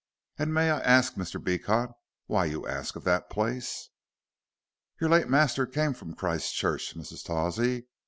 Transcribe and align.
And 0.39 0.51
may 0.51 0.71
I 0.71 0.81
arsk, 0.83 1.13
Mr. 1.13 1.39
Beecot, 1.39 1.91
why 2.25 2.45
you 2.45 2.61
arsk 2.65 2.95
of 2.95 3.03
that 3.03 3.29
place?" 3.29 3.89
"Your 4.99 5.11
late 5.11 5.29
master 5.29 5.67
came 5.67 5.93
from 5.93 6.15
Christchurch, 6.15 6.95
Mrs. 6.97 7.23
Tawsey. 7.23 7.85